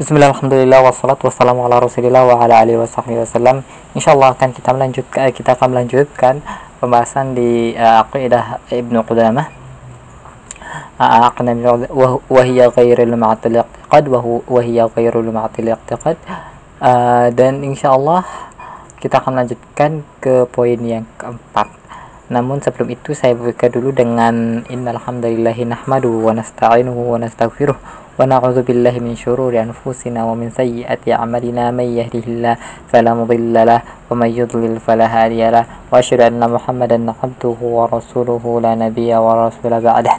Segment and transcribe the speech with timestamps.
[0.00, 3.60] Bismillah, alhamdulillah, wassalatu wassalamu ala rasulillah wa ala alihi wa sahbihi wasallam
[3.92, 6.34] InsyaAllah akan kita melanjutkan kita akan melanjutkan
[6.80, 9.52] pembahasan di uh, Aqidah Ibnu Qudamah.
[12.32, 16.16] Wa hiya ghairul ma'atil i'tiqad wa hiya ghairul ma'atil i'tiqad
[16.80, 18.24] uh, dan insyaallah
[19.04, 21.68] kita akan melanjutkan ke poin yang keempat.
[22.32, 28.68] Namun sebelum itu saya buka dulu dengan innal hamdalillahi nahmadu wa nasta'inuhu wa nastaghfiruh ونعوذ
[28.68, 32.54] بالله من شرور أنفسنا ومن سيئات أعمالنا من يهده الله
[32.92, 33.80] فلا مضل له
[34.12, 40.14] ومن يضلل فلا هادي له وأشهد أن محمدا عبده ورسوله لا نبي ورسول بعده.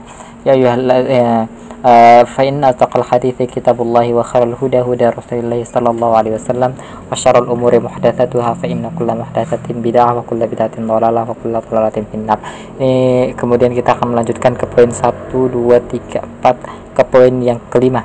[0.49, 1.47] يا أيها
[1.85, 6.71] آه، فإن أصدق الحديث كتاب الله وخير الهدى هدى رسول الله صلى الله عليه وسلم
[7.11, 12.39] وشر الأمور محدثاتها فإن كل محدثة بدعة وكل بدعة ضلالة وكل ضلالة في النار.
[12.77, 12.93] Ini
[13.33, 15.49] kemudian kita akan melanjutkan ke poin 1 2
[15.89, 18.02] 3 4 ke poin yang kelima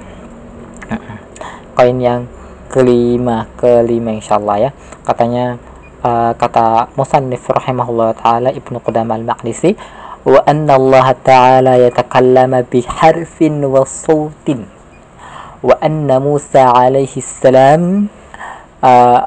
[1.75, 2.27] poin yang
[2.71, 4.71] kelima kelima insyaallah ya
[5.07, 5.59] katanya
[6.03, 9.75] uh, kata musannif rahimahullah taala Ibnu Qudamah al-Maqdisi
[10.25, 14.47] وأن الله تعالى يتكلم بحرف وصوت
[15.63, 18.07] وأن موسى عليه السلام
[18.83, 19.25] آه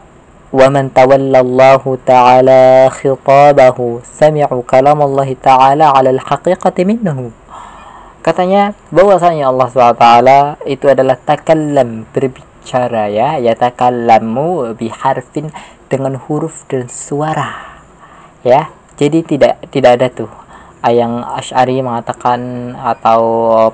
[0.54, 7.30] ومن تولى الله تعالى خطابه سمعوا كلام الله تعالى على الحقيقة منه
[8.19, 10.05] katanya bahwasanya Allah SWT
[10.67, 13.39] itu adalah takallam berbicara ya.
[13.39, 15.51] Ya takallamu biharfin
[15.89, 17.81] dengan huruf dan suara.
[18.43, 20.31] Ya jadi tidak tidak ada tuh
[20.87, 23.21] yang Ash'ari mengatakan atau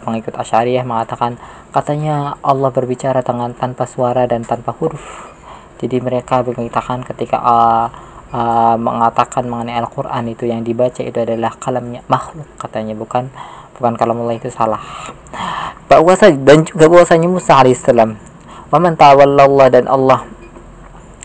[0.01, 1.37] pengikut Asy'ariyah mengatakan
[1.69, 5.29] katanya Allah berbicara dengan tanpa suara dan tanpa huruf.
[5.77, 7.87] Jadi mereka mengatakan ketika uh,
[8.33, 13.29] uh, mengatakan mengenai Al-Quran itu yang dibaca itu adalah kalamnya makhluk katanya bukan
[13.77, 14.81] bukan kalam Allah itu salah.
[15.85, 18.17] Bahwasa dan juga bahwasanya Musa alaihissalam
[18.73, 20.25] waman tawallallah dan Allah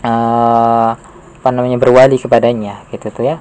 [0.05, 0.93] uh,
[1.41, 3.35] apa namanya berwali kepadanya gitu tuh ya.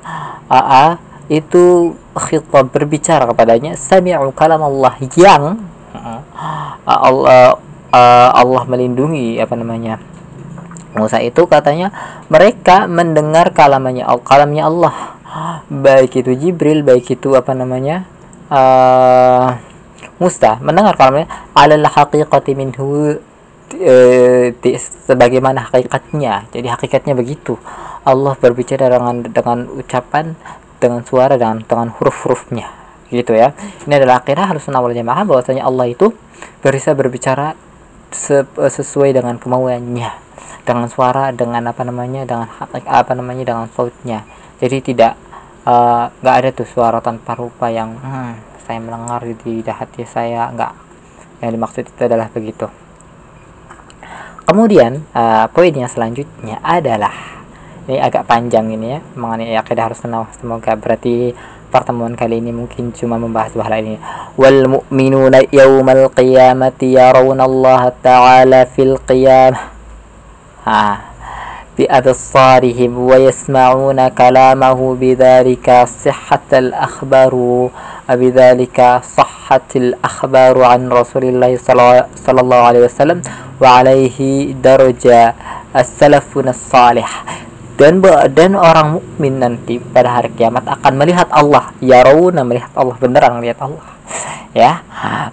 [0.50, 0.96] Uh,
[1.30, 5.62] itu khitab berbicara kepadanya sami'u kalam Allah yang
[5.94, 6.20] uh,
[6.82, 7.60] Allah
[7.94, 10.02] uh, Allah melindungi apa namanya
[10.90, 11.94] Musa itu katanya
[12.26, 14.94] mereka mendengar kalamnya kalamnya Allah.
[15.70, 18.10] Baik itu Jibril baik itu apa namanya
[20.20, 23.16] Musa mendengar kalamnya alal haqiqati minhu
[23.78, 24.44] uh,
[25.06, 26.50] sebagaimana hakikatnya.
[26.50, 27.56] Jadi hakikatnya begitu.
[28.04, 30.34] Allah berbicara dengan dengan ucapan
[30.80, 32.68] dengan suara dan dengan huruf-hurufnya.
[33.10, 33.54] Gitu ya.
[33.86, 36.12] Ini adalah akhirnya harus wal jamaah bahwasanya Allah itu
[36.62, 37.54] bisa berbicara
[38.10, 40.10] sesuai dengan kemauannya.
[40.66, 42.48] Dengan suara dengan apa namanya dengan
[42.86, 44.24] apa namanya dengan sautnya.
[44.60, 45.29] Jadi tidak eh,
[46.20, 50.72] nggak uh, ada tuh suara tanpa rupa yang hmm, saya mendengar di hati saya nggak.
[51.40, 52.66] Yang dimaksud itu adalah begitu.
[54.44, 57.14] Kemudian uh, poin yang selanjutnya adalah
[57.86, 60.26] ini agak panjang ini ya mengenai akidah harus tenang.
[60.36, 61.34] Semoga berarti
[61.70, 63.98] pertemuan kali ini mungkin cuma membahas hal ini.
[64.34, 69.80] Wal mu'minuna yaumal qiyamati yarawna Allah ta'ala fil qiyamah
[70.66, 71.09] ha
[71.79, 75.67] بأبصارهم ويسمعون كلامه بذلك
[76.05, 77.33] صحة الأخبار
[78.09, 78.79] بذلك
[79.17, 81.51] صحة الأخبار عن رسول الله
[82.15, 83.21] صلى الله عليه وسلم
[83.61, 84.17] وعليه
[84.63, 85.35] درجة
[85.75, 87.09] السلفنا الصالح
[87.75, 87.99] dan
[88.31, 93.35] dan orang mukmin nanti pada hari kiamat akan melihat Allah ya rauna melihat Allah beneran
[93.35, 93.83] melihat Allah
[94.55, 94.79] ya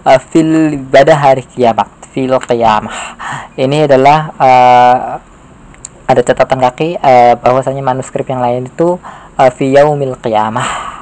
[0.03, 3.15] uh, fil pada hari kiamat fil kiamah
[3.55, 5.23] ini adalah uh,
[6.08, 8.96] ada catatan kaki uh, bahwasanya manuskrip yang lain itu
[9.36, 10.96] uh, fi yaumil qiyamah.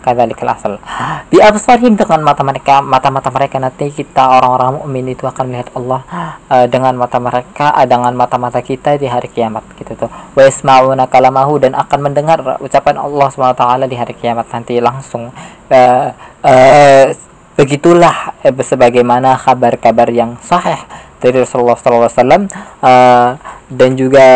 [0.00, 0.80] Kadzalikal asal
[1.28, 6.00] di absarihim dengan mata mereka mata-mata mereka nanti kita orang-orang mukmin itu akan melihat Allah
[6.48, 10.08] uh, dengan mata mereka uh, dengan mata-mata kita di hari kiamat gitu tuh.
[10.08, 15.28] Wa yasma'una kalamahu dan akan mendengar ucapan Allah SWT di hari kiamat nanti langsung.
[15.68, 16.16] Uh,
[16.48, 17.12] uh,
[17.60, 20.80] begitulah eh, sebagaimana kabar-kabar yang sahih
[21.20, 22.48] dari Rasulullah SAW
[22.80, 23.36] uh,
[23.68, 24.26] dan juga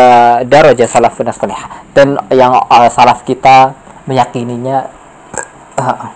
[0.45, 1.57] darajah salafun salih.
[1.91, 3.73] Dan yang uh, salaf kita
[4.05, 4.85] meyakininya
[5.81, 6.07] uh,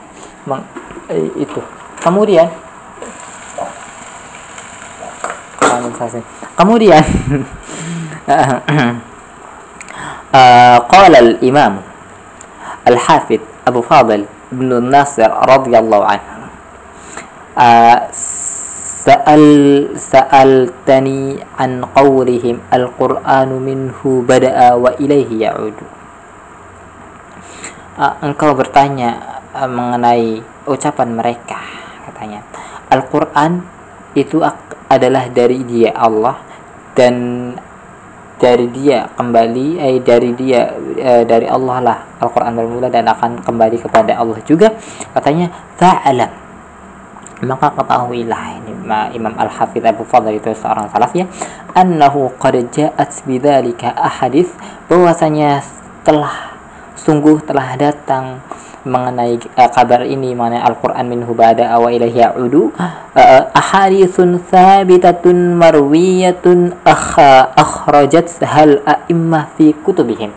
[1.10, 1.62] eh, itu.
[2.00, 2.48] Kemudian
[6.56, 7.04] kemudian
[10.92, 11.82] qala al-imam
[12.86, 16.40] al-hafid Abu Fadil bin Nasir radhiyallahu anhu
[17.58, 17.98] uh,
[19.05, 19.45] سأل
[20.01, 21.21] سألتني
[21.61, 25.77] عن قولهم القرآن منه بدأ وإليه يعود
[28.01, 31.63] uh, engkau bertanya Eh, mengenai ucapan mereka
[32.11, 32.43] katanya
[32.91, 33.63] Al-Quran
[34.19, 34.43] itu
[34.91, 36.43] adalah dari dia Allah
[36.99, 37.15] dan
[38.35, 43.79] dari dia kembali eh dari dia eh, dari Allah lah Al-Qur'an bermula dan akan kembali
[43.79, 44.75] kepada Allah juga
[45.15, 46.35] katanya fa'alam
[47.44, 48.60] maka ketahuilah
[49.16, 51.30] Imam Al-Hafidh Abu Fadl itu seorang salaf ya
[51.72, 54.52] annahu qad ja'at bidzalika ahadits
[54.92, 55.64] bahwasanya
[56.04, 56.58] telah
[57.00, 58.44] sungguh telah datang
[58.88, 66.76] mengenai uh, kabar ini mengenai Al-Qur'an minhu ba'da awa ilahi ya'udu uh, ahaditsun thabitatun marwiyatun
[66.88, 70.32] akha akhrajat hal a'immah fi kutubihim.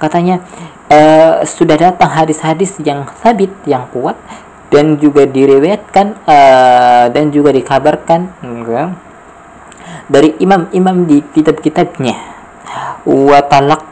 [0.00, 0.40] Katanya
[0.88, 4.16] uh, sudah datang hadis-hadis yang sabit yang kuat
[4.72, 8.32] dan juga diriwayatkan uh, dan juga dikabarkan
[10.08, 12.16] dari imam-imam di kitab-kitabnya.
[13.04, 13.82] Wa talaq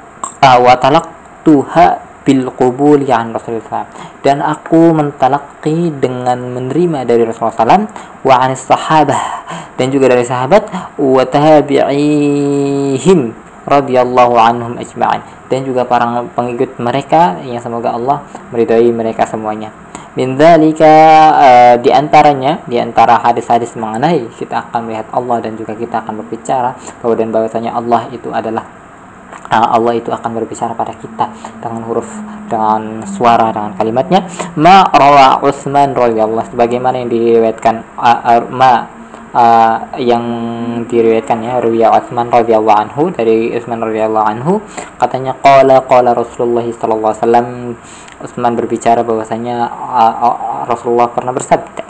[0.41, 1.05] uh, talaq
[1.45, 3.85] tuha bil qubul an Rasulullah
[4.25, 7.85] dan aku mentalaki dengan menerima dari Rasulullah SAW
[8.25, 9.45] wa anis sahabah.
[9.77, 13.21] Dan juga dari sahabat wa tabi'ihim
[13.65, 15.25] radhiyallahu anhum ajma'in.
[15.49, 18.21] Dan juga para pengikut mereka yang semoga Allah
[18.53, 19.73] meridai mereka semuanya
[20.19, 20.95] min dzalika
[21.39, 26.25] uh, di antaranya di antara hadis-hadis mengenai kita akan melihat Allah dan juga kita akan
[26.25, 28.81] berbicara bahwa dan bahwasanya Allah itu adalah
[29.51, 31.27] Allah itu akan berbicara pada kita
[31.59, 32.07] dengan huruf
[32.47, 34.23] dengan suara dengan kalimatnya.
[34.55, 39.00] Ma rawa Utsman radhiyallahu sebagaimana yang diriwayatkan uh, uh, ma
[39.35, 40.25] uh, yang
[40.87, 44.53] diriwayatkan ya Ruya Utsman radhiyallahu anhu dari Utsman radhiyallahu anhu
[44.99, 47.49] katanya qala qala Rasulullah sallallahu alaihi wasallam.
[48.21, 50.37] Utsman berbicara bahwasanya uh, uh,
[50.69, 51.89] Rasulullah pernah bersabda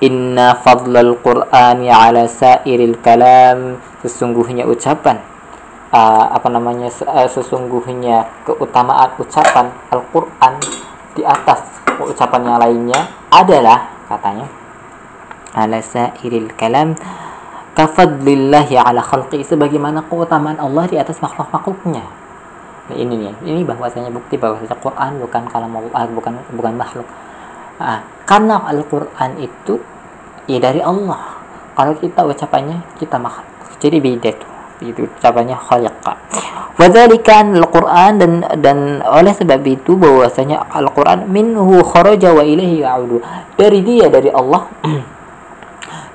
[0.00, 3.76] Inna fadlal Qur'ani ala sairil kalam.
[4.00, 5.20] Sesungguhnya ucapan
[5.92, 10.56] uh, apa namanya uh, sesungguhnya keutamaan ucapan Al-Qur'an
[11.12, 11.60] di atas
[12.00, 13.00] ucapan yang lainnya
[13.32, 14.65] adalah katanya
[15.56, 16.92] ala sairil kalam
[17.72, 22.04] kafadlillahi ala khalqi sebagaimana keutamaan Allah di atas makhluk-makhluknya.
[22.86, 27.08] Nah, ini nih ini bahwasanya bukti bahwasanya Quran bukan kalam Allah bukan bukan makhluk.
[27.80, 29.80] Nah, karena Al-Quran itu
[30.46, 31.40] ya dari Allah.
[31.76, 33.48] Kalau kita ucapannya kita makhluk.
[33.80, 36.14] Jadi beda tuh itu ucapannya khalaqa
[36.76, 43.20] wadzalikan Al-Qur'an dan dan oleh sebab itu bahwasanya Al-Qur'an minhu kharaja wa ilaihi ya'udu.
[43.56, 44.68] Dari dia dari Allah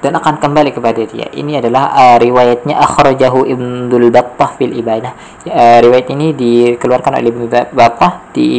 [0.02, 1.30] dan akan kembali kepada dia.
[1.30, 5.14] Ini adalah uh, riwayatnya akhrajahu Ibnul Battah fil Ibanah.
[5.46, 8.50] Uh, riwayat ini dikeluarkan oleh Ibnu Battah di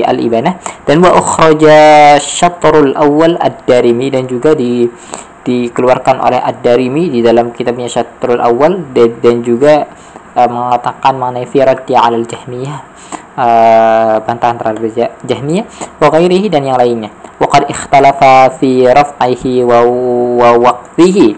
[0.00, 4.86] Al Ibanah dan wa akhraja syatrul awal ad-Darimi dan juga di
[5.42, 9.90] dikeluarkan oleh Ad-Darimi di dalam kitabnya Syatrul Awal dan, dan juga
[10.38, 12.78] uh, mengatakan mengenai firati al jahmiyah
[13.34, 14.82] uh, bantahan terhadap
[15.26, 15.66] jahmiyah
[15.98, 16.08] wa
[16.46, 17.10] dan yang lainnya
[17.41, 19.85] wa qad ikhtalafa fi raf'ihi wa,
[20.41, 21.29] wa waqfihi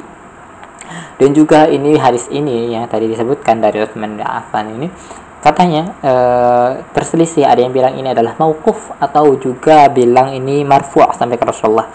[1.19, 4.87] dan juga ini hadis ini yang tadi disebutkan dari Utsman bin Affan ini
[5.43, 6.13] katanya e,
[6.95, 11.87] terselisih ada yang bilang ini adalah mauquf atau juga bilang ini marfu' sampai ke Rasulullah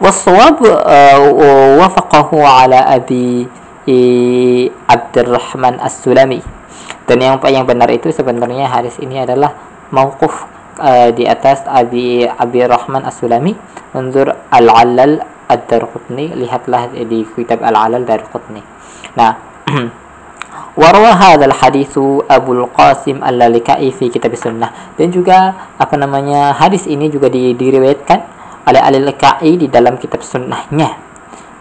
[0.00, 0.64] والصواب
[1.76, 3.32] وافقه على أبي
[4.86, 6.38] Abdurrahman As-Sulami
[7.10, 9.50] dan yang yang benar itu sebenarnya hadis ini adalah
[9.90, 10.46] mauquf
[10.79, 13.55] uh, di atas Abi Abi Rahman As-Sulami.
[13.95, 16.35] Menurut Al-Alal Ad-Darqutni.
[16.35, 18.61] Lihatlah di kitab Al-Alal Darqutni.
[19.15, 19.31] Nah
[20.81, 24.95] warwa hadzal haditsu Abu Qasim Al-Lalikai fi kitab sunnah.
[24.99, 28.19] Dan juga apa namanya hadis ini juga diriwayatkan
[28.65, 31.01] oleh Al-Lakai di dalam kitab sunnahnya.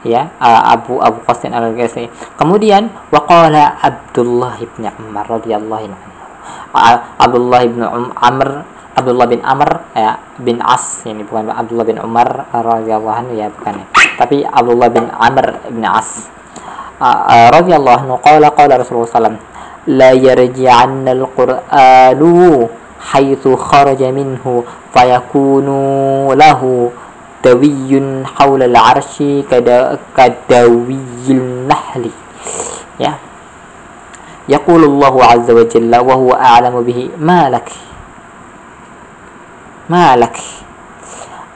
[0.05, 2.12] Ya Abu Abu Qasim Al-Ghazali.
[2.37, 6.12] Kemudian waqala Abdullah bin Umar radhiyallahu anhu.
[7.17, 8.67] Abdullah um, Amr
[8.98, 13.80] Abdullah bin Amr ya bin As ini bukan Abdullah bin Umar radhiyallahu anhu ya bukan
[13.80, 13.86] ya.
[14.20, 16.28] Tapi Abdullah bin Amr bin As
[17.54, 19.48] radhiyallahu anhu qala qala Rasulullah sallallahu
[19.96, 22.68] la yarji'anna al-Qur'anu
[23.00, 26.92] haitsu kharaja minhu fayakunu lahu
[27.39, 32.12] dawiyun haula al-arsy kada kadawiyil nahli
[33.00, 33.16] ya
[34.50, 37.70] يقول الله عز وجل وهو أعلم به ما لك
[39.89, 40.38] ما لك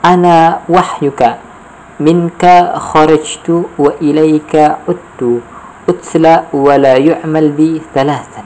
[0.05, 1.22] أنا وحيك
[2.00, 2.43] منك
[2.75, 4.53] خرجت وإليك
[4.88, 5.22] عدت
[5.89, 8.43] أتلى ولا يعمل بي ثلاثا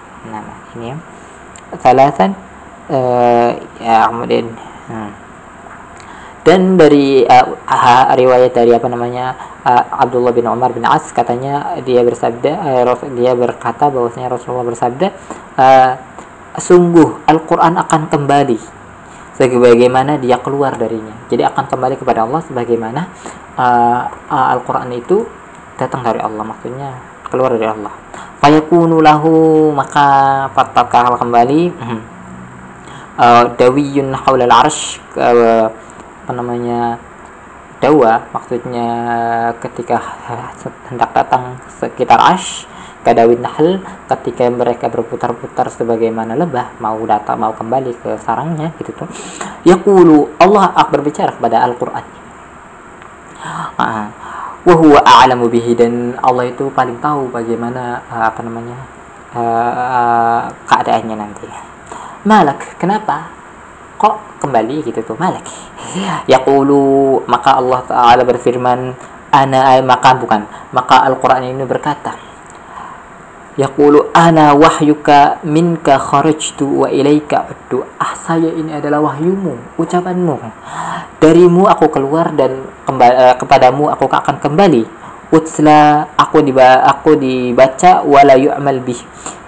[0.75, 0.97] نعم
[1.83, 2.27] ثلاثا
[2.91, 3.49] uh,
[3.83, 4.45] ya kemudian
[4.87, 5.11] hmm.
[6.47, 9.35] dan dari uh, riwayat dari apa namanya
[9.67, 12.51] uh, Abdullah bin Umar bin As katanya dia bersabda
[12.83, 15.07] uh, dia berkata bahwasanya Rasulullah bersabda
[15.59, 15.91] uh,
[16.57, 18.59] sungguh Al-Qur'an akan kembali
[19.36, 21.14] sebagaimana dia keluar darinya.
[21.28, 23.00] Jadi akan kembali kepada Allah sebagaimana
[23.56, 25.24] uh, uh, Al-Qur'an itu
[25.80, 26.90] datang dari Allah maksudnya
[27.32, 27.92] keluar dari Allah.
[28.44, 31.62] Fayakunu lahu maka tatkala kembali?
[33.12, 35.68] Uh, dawiyun haulal arsh uh,
[36.22, 36.96] apa namanya
[37.76, 38.88] dawa maksudnya
[39.60, 40.00] ketika
[40.88, 42.64] hendak datang sekitar ash
[43.02, 49.08] kadawin nahl ketika mereka berputar-putar sebagaimana lebah mau datang mau kembali ke sarangnya gitu tuh
[49.66, 52.04] yaqulu Allah berbicara kepada Al-Qur'an.
[53.74, 54.06] Uh,
[54.62, 58.78] wa huwa a'lamu bihi dan Allah itu paling tahu bagaimana uh, apa namanya
[59.34, 61.46] uh, uh, keadaannya nanti.
[62.22, 63.26] Malak kenapa?
[63.98, 65.42] Kok kembali gitu tuh malak.
[66.30, 68.94] Yaqulu maka Allah taala berfirman
[69.32, 72.31] ana maka bukan maka Al-Qur'an ini berkata
[73.56, 77.48] yaqulu ana wahyuka minka kharajtu wa ilaika.
[77.52, 80.36] Uddu ah saya ini adalah wahyumu ucapanmu.
[81.20, 84.82] Darimu aku keluar dan kembali, uh, kepadamu aku akan kembali.
[85.32, 89.00] Utsla aku diba aku dibaca wala yu'mal bih.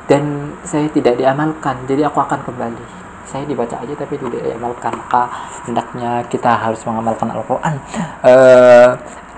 [0.04, 2.84] Dan saya tidak diamalkan jadi aku akan kembali.
[3.24, 5.26] Saya dibaca aja tapi tidak diamalkan maka
[5.66, 7.74] hendaknya kita harus mengamalkan Al-Qur'an.
[8.20, 8.88] Uh,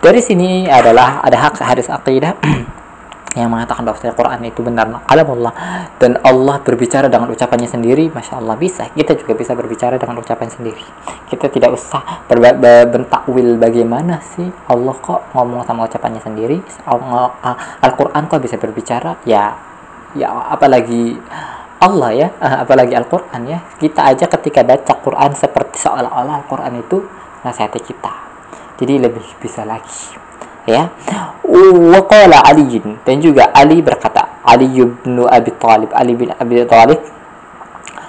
[0.02, 2.36] dari sini adalah ada hak hadis aqidah
[3.36, 5.52] yang mengatakan bahwa Al-Quran itu benar kalam Allah
[6.00, 8.88] dan Allah berbicara dengan ucapannya sendiri Masya Allah bisa.
[8.96, 10.80] Kita juga bisa berbicara dengan ucapan sendiri.
[11.28, 12.24] Kita tidak usah
[12.88, 16.64] bentakwil bagaimana sih Allah kok ngomong sama ucapannya sendiri.
[17.84, 19.20] Al-Quran kok bisa berbicara?
[19.28, 19.52] Ya
[20.16, 21.20] ya apalagi
[21.76, 23.60] Allah ya apalagi Al-Quran ya.
[23.76, 27.04] Kita aja ketika baca Quran seperti seolah-olah Al-Quran itu
[27.44, 28.12] nasihati kita.
[28.80, 30.24] Jadi lebih bisa lagi
[30.66, 30.90] ya
[31.94, 37.00] waqala Ali dan juga Ali berkata Ali bin Abi Talib Ali bin Abi Talib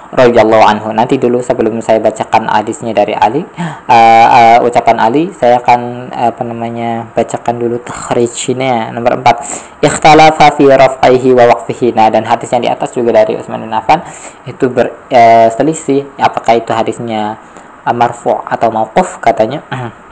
[0.08, 0.88] radhiyallahu anhu.
[0.96, 6.32] Nanti dulu sebelum saya bacakan hadisnya dari Ali, uh, uh, ucapan Ali, saya akan uh,
[6.32, 9.84] apa namanya bacakan dulu takhrijnya nomor 4.
[9.84, 11.92] Ikhtalafa fi raf'ihi wa waqfihi.
[11.92, 14.00] Nah, dan hadis yang di atas juga dari Utsman bin Affan
[14.48, 17.36] itu berselisih uh, apakah itu hadisnya
[17.84, 19.60] uh, marfu' atau mauquf katanya.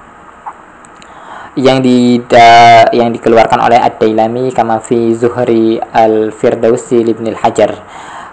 [1.56, 2.20] yang di
[2.92, 7.72] yang dikeluarkan oleh Ad-Dailami kama fi Zuhri Al-Firdausi Ibn Al-Hajar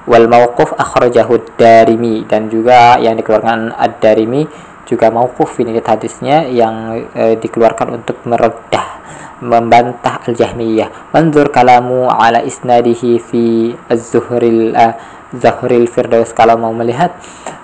[0.03, 4.43] wal mauquf akhrajahu Darimi dan juga yang dikeluarkan Ad-Darimi
[4.83, 8.99] juga mauquf ini hadisnya yang e, dikeluarkan untuk meredah
[9.39, 11.15] membantah Al-Jahmiyah.
[11.15, 14.95] Manzur kalamu ala isnadihi fi Az-Zuhril uh,
[15.35, 16.31] Zuhril Firdaus.
[16.31, 17.11] Kalau mau melihat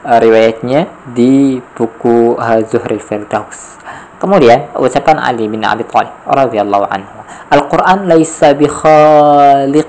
[0.04, 3.80] uh, riwayatnya di buku uh, Zuhril Firdaus
[4.20, 7.24] Kemudian ucapan Ali bin Abi Thalib radhiyallahu anhu,
[7.56, 9.88] Al-Qur'an laisa bi khaliq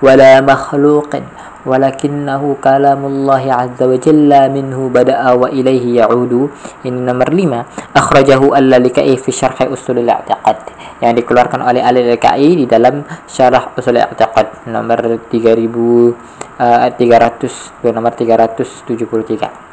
[0.00, 1.28] wala makhluqin
[1.68, 6.48] walakinnahu kalamullah azza wa jalla minhu bada'a wa ilaihi ya'udu.
[6.88, 10.56] Ini nomor 5 akhrajahu al-lalikai fi syarh usul al-i'tiqad
[11.04, 19.69] yang dikeluarkan oleh al-lalikai di dalam syarah usul al-i'tiqad nomor 3000 uh, 300 nomor 373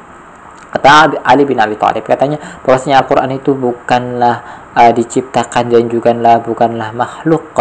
[0.77, 6.93] kata Ali bin Abi Thalib katanya bahwasanya Al-Qur'an itu bukanlah uh, diciptakan dan juga bukanlah
[6.93, 7.57] makhluk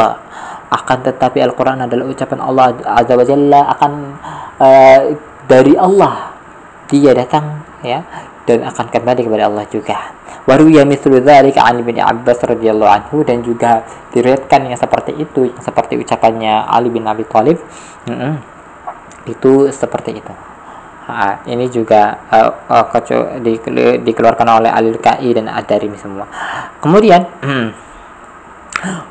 [0.66, 3.92] akan tetapi Al-Qur'an adalah ucapan Allah Azza wa Jalla akan
[4.60, 5.00] uh,
[5.48, 6.36] dari Allah
[6.86, 8.04] dia datang ya
[8.46, 10.14] dan akan kembali kepada Allah juga.
[10.46, 13.82] Waruya mithlu dzalika an bin Abbas radhiyallahu anhu dan juga
[14.14, 17.58] diriwayatkan yang seperti itu, yang seperti ucapannya Ali bin Abi Thalib.
[18.06, 18.32] Mm -hmm.
[19.26, 20.30] Itu seperti itu
[21.11, 23.57] Ha, ini juga uh, uh, di,
[24.05, 26.23] dikeluarkan oleh Alil Kai dan Ad-Darimi semua.
[26.79, 27.25] Kemudian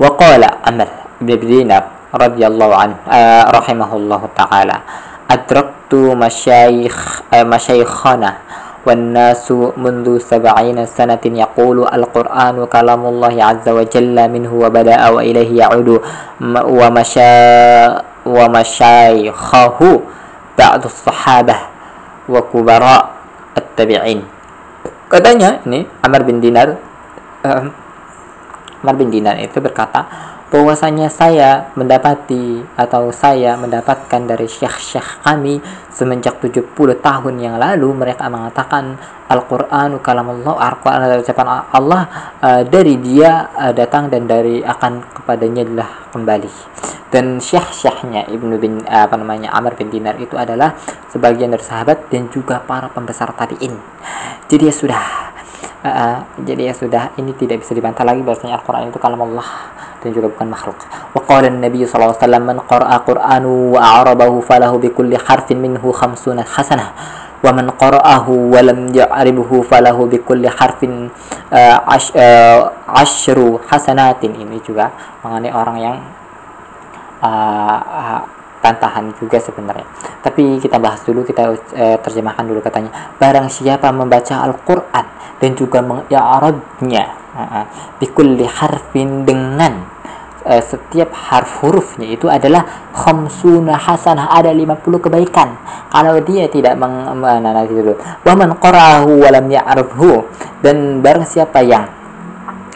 [0.01, 0.89] waqala Amr
[1.21, 4.81] bin Dinar radhiyallahu an uh, rahimahullahu taala
[5.29, 8.49] adraktu masyayikh uh, masyayikhana
[8.81, 16.01] والناس منذ سبعين سنة يقول القرآن كلام الله عز وجل منه وبدأ وإليه يعود
[16.81, 17.33] ومشا
[18.27, 19.79] ومشايخه
[20.59, 21.57] بعض الصحابة
[22.26, 23.16] wa kubara
[23.56, 24.26] at-tabi'in.
[25.06, 26.76] Katanya ini Amr bin Dinar
[27.46, 27.66] uh,
[28.82, 30.06] Amr bin Dinar itu berkata
[30.50, 35.58] bahwasanya saya mendapati atau saya mendapatkan dari syekh-syekh kami
[35.90, 36.70] semenjak 70
[37.02, 38.94] tahun yang lalu mereka mengatakan
[39.26, 42.02] Al-Qur'an kalamullah Al-Qur'an adalah ucapan Allah
[42.40, 46.52] uh, dari dia uh, datang dan dari akan kepadanya adalah kembali
[47.16, 50.76] dan syekh-syekhnya Ibnu bin apa namanya Amr bin Dinar itu adalah
[51.08, 53.72] sebagian dari sahabat dan juga para pembesar tabi'in.
[54.52, 55.04] Jadi ya sudah
[55.80, 59.48] uh, jadi ya sudah ini tidak bisa dibantah lagi bahwasanya Al-Qur'an itu kalam Allah
[60.04, 60.76] dan juga bukan makhluk.
[61.16, 65.64] Wa qala Nabi sallallahu alaihi wasallam man qara'a Qur'anu wa a'rabahu falahu bi kulli harfin
[65.64, 66.92] minhu khamsuna hasanah.
[67.40, 71.08] Wa man qara'ahu wa lam ya'ribhu falahu bi kulli harfin
[71.54, 74.36] uh, ash, uh, ashru hasanatin.
[74.36, 74.92] Ini juga
[75.24, 75.98] mengenai orang yang
[77.26, 78.22] uh, uh,
[78.62, 79.86] bantahan juga sebenarnya.
[80.22, 82.94] Tapi kita bahas dulu, kita uh, terjemahkan dulu katanya.
[83.18, 85.06] Barang siapa membaca Al-Qur'an
[85.42, 87.04] dan juga mengi'rabnya
[87.34, 87.66] uh,
[87.98, 89.98] bikulli harfin dengan
[90.46, 95.58] setiap harf hurufnya itu adalah khamsuna hasanah ada 50 kebaikan
[95.90, 99.26] kalau dia tidak meng mana gitu wa man qara'ahu
[100.62, 101.90] dan barang siapa yang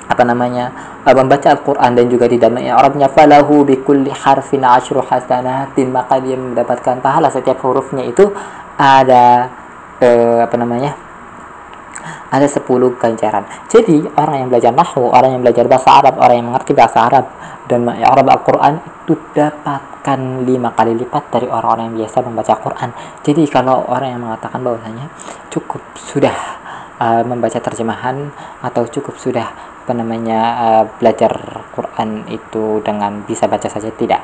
[0.10, 0.74] apa namanya
[1.16, 7.00] membaca Al-Quran dan juga tidak mengi'rabnya falahu bi kulli harfin asyru hasanatin maka dia mendapatkan
[7.00, 7.30] pahala.
[7.30, 8.28] Setiap hurufnya itu
[8.80, 9.50] ada
[10.02, 10.96] uh, apa namanya
[12.30, 12.66] ada 10
[12.98, 13.44] ganjaran.
[13.68, 17.26] Jadi orang yang belajar nahwu orang yang belajar bahasa Arab orang yang mengerti bahasa Arab
[17.70, 18.74] dan mengi'rab Al-Quran
[19.06, 22.90] itu dapatkan lima kali lipat dari orang-orang yang biasa membaca Quran
[23.22, 25.06] jadi kalau orang yang mengatakan bahwasanya
[25.54, 26.34] cukup sudah
[26.98, 28.34] uh, membaca terjemahan
[28.66, 29.50] atau cukup sudah
[29.90, 31.34] apa namanya uh, belajar
[31.74, 33.90] Quran itu dengan bisa baca saja?
[33.90, 34.22] Tidak.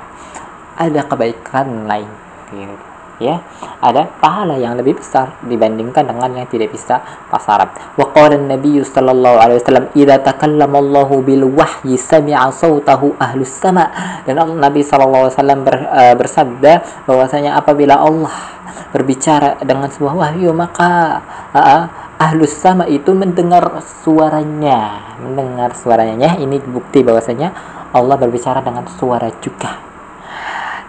[0.77, 2.05] Ada kebaikan lain
[2.53, 2.85] gitu
[3.17, 3.41] ya.
[3.81, 7.01] Ada pahala yang lebih besar dibandingkan dengan yang tidak bisa
[7.33, 7.73] bahasa Arab.
[7.97, 13.89] Wa qala an-nabiy sallallahu alaihi wasallam idza takallama Allah bil wahyi sami'a sautahu ahlus sama.
[14.29, 16.73] Dan Nabi sallallahu alaihi wasallam uh, bersabda
[17.09, 18.53] bahwasanya apabila Allah
[18.93, 21.19] berbicara dengan sebuah wahyu maka
[21.51, 23.69] uh, ahlus sama itu mendengar
[24.01, 26.35] suaranya mendengar suaranya.
[26.41, 27.53] Ini bukti bahwasanya
[27.93, 29.77] Allah berbicara dengan suara juga.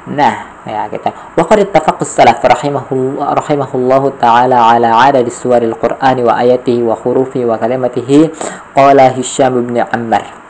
[0.06, 6.80] Nah ya kita wa qad ittafaqa salaf rahimahullah taala ala adad suwaril qur'ani wa ayatihi
[6.82, 8.32] wa hurufi wa kalimatihi.
[8.72, 10.46] Qala Hisham bin Ammar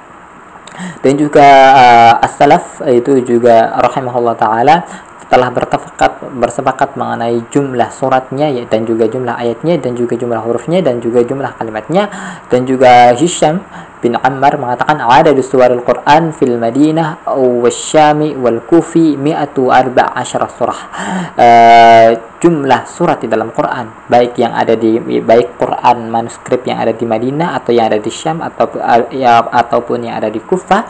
[1.01, 4.85] dan juga uh, as-salaf itu juga rahimahullah taala
[5.27, 10.81] telah bersepakat bersepakat mengenai jumlah suratnya ya, dan juga jumlah ayatnya dan juga jumlah hurufnya
[10.83, 12.09] dan juga jumlah kalimatnya.
[12.47, 13.63] Dan juga Hisham
[13.99, 20.47] bin Ammar mengatakan ada di suarul Quran fil Madinah wasyami wal Kufi mi'atu arba asyara
[20.47, 20.81] surah.
[21.35, 26.93] Uh, jumlah surat di dalam Quran baik yang ada di baik Quran manuskrip yang ada
[26.93, 28.69] di Madinah atau yang ada di Syam atau
[29.11, 30.85] ya, ataupun yang ada di Kufah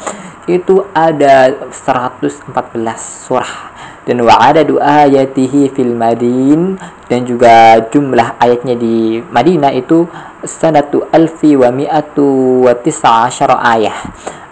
[0.51, 2.51] itu ada 114
[2.99, 3.76] surah
[4.07, 6.79] dan wa adadu ayatihi fil madin.
[7.07, 10.07] Dan juga jumlah ayatnya di Madinah itu
[10.43, 13.31] sanatu alfi wa mi'atu wa tis'a
[13.75, 13.99] ayah.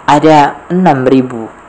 [0.05, 1.65] Ada 6000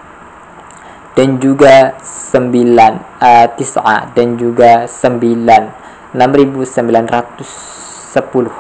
[1.16, 8.52] dan juga 9 uh, tis'a dan juga 9 6910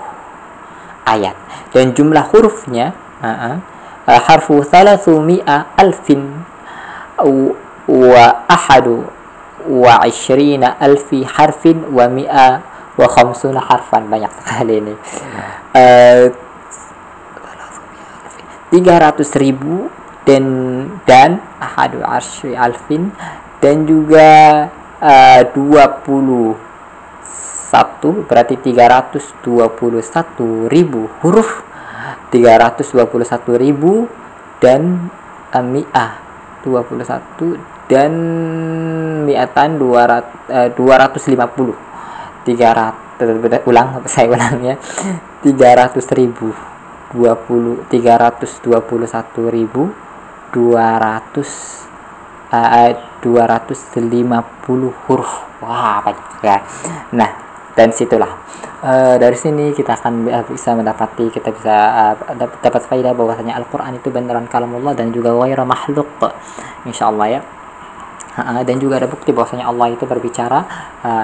[1.05, 1.35] ayat.
[1.75, 3.59] Dan jumlah hurufnya uh,
[4.07, 5.43] uh, harfu 300
[5.75, 6.39] alfin
[7.85, 9.05] wa ahadu
[9.67, 12.61] wa ishrina alfi harfin wa mi'a
[12.95, 14.07] wa khamsuna harfan.
[14.07, 14.93] Banyak sekali ini.
[18.71, 19.87] Tiga ratus ribu
[20.25, 20.45] dan
[21.05, 23.13] dan ahadu arsy alfin
[23.61, 24.67] dan juga
[25.53, 26.57] dua puluh
[27.69, 31.61] satu berarti tiga ratus dua puluh satu ribu huruf.
[32.29, 34.09] tiga ratus dua puluh satu ribu
[34.59, 35.07] dan
[35.55, 36.19] mi'ah
[37.05, 38.11] satu dan
[39.25, 44.77] miatan 200 uh, 250 300 ulang saya ulangnya
[45.41, 46.49] 300 ribu
[47.13, 49.93] 20 321 ribu
[50.55, 51.85] 200
[52.51, 55.31] uh, 250 huruf.
[55.63, 56.61] Wah banyak ya.
[57.15, 57.31] Nah
[57.75, 58.31] dan situlah.
[58.85, 61.75] Uh, dari sini kita akan bisa mendapati kita bisa
[62.13, 62.13] uh,
[62.61, 66.05] dapat faedah bahwasanya Al-Qur'an itu beneran kalamullah dan juga ghairu makhluk
[66.85, 67.41] insyaallah ya
[68.35, 70.59] dan juga ada bukti bahwasanya Allah itu berbicara.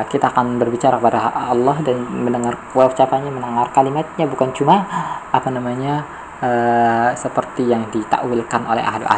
[0.08, 4.26] Kita akan berbicara kepada Allah dan mendengar ucapannya mendengar kalimatnya.
[4.32, 4.88] Bukan cuma
[5.32, 6.08] apa namanya
[6.42, 9.06] uh, seperti yang ditakwilkan oleh ahli